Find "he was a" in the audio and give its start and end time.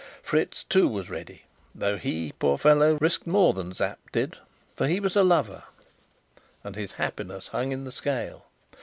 4.87-5.21